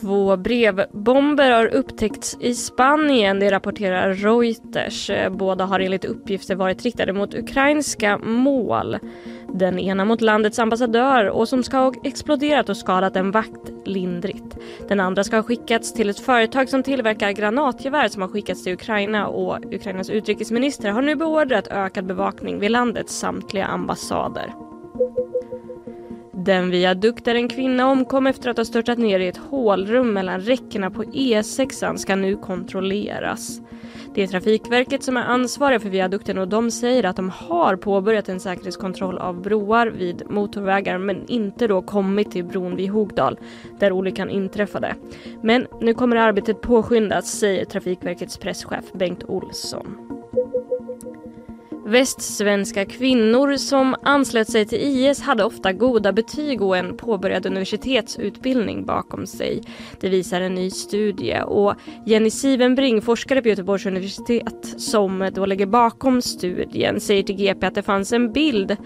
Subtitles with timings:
[0.00, 5.10] Två brevbomber har upptäckts i Spanien, det rapporterar Reuters.
[5.10, 8.98] Eh, båda har enligt uppgifter varit riktade mot ukrainska mål.
[9.54, 14.58] Den ena mot landets ambassadör och som ska ha exploderat och skadat en vakt lindrigt.
[14.88, 18.74] Den andra ska ha skickats till ett företag som tillverkar granatgevär som har skickats till
[18.74, 24.54] Ukraina och Ukrainas utrikesminister har nu beordrat ökad bevakning vid landets samtliga ambassader.
[26.48, 30.40] Den viadukt där en kvinna omkom efter att ha störtat ner i ett hålrum mellan
[30.40, 33.60] räckena på E6 ska nu kontrolleras.
[34.14, 38.28] Det är Trafikverket som är ansvariga för viadukten och de säger att de har påbörjat
[38.28, 43.38] en säkerhetskontroll av broar vid motorvägar men inte då kommit till bron vid Hogdal
[43.78, 44.94] där olyckan inträffade.
[45.42, 50.17] Men nu kommer arbetet påskyndas säger Trafikverkets presschef Bengt Olsson.
[51.88, 58.86] Västsvenska kvinnor som anslöt sig till IS hade ofta goda betyg och en påbörjad universitetsutbildning
[58.86, 59.62] bakom sig.
[60.00, 61.74] Det visar en ny studie och
[62.06, 67.74] Jenny Sivenbring, forskare på Göteborgs universitet som då ligger bakom studien, säger till GP att
[67.74, 68.76] det fanns en bild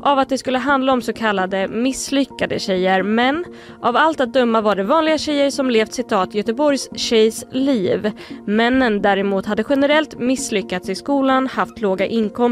[0.00, 3.44] av att det skulle handla om så kallade misslyckade tjejer men
[3.80, 8.10] av allt att döma var det vanliga tjejer som levt citat Göteborgs tjejs liv.
[8.46, 12.51] Männen däremot hade generellt misslyckats i skolan, haft låga inkomster